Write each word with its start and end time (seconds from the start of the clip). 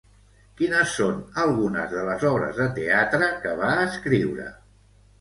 Quines 0.61 0.93
són 0.99 1.19
algunes 1.43 1.93
de 1.97 2.07
les 2.09 2.27
obres 2.33 2.59
de 2.65 2.69
teatre 2.81 3.31
que 3.47 3.57
va 3.65 3.73
escriure? 3.87 4.53